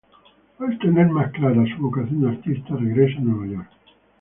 Al 0.57 0.79
tener 0.79 1.09
más 1.09 1.31
clara 1.31 1.63
su 1.75 1.79
vocación 1.83 2.21
de 2.21 2.29
artista, 2.29 2.75
regresa 2.75 3.19
a 3.19 3.21
Nueva 3.21 3.45
York. 3.53 3.69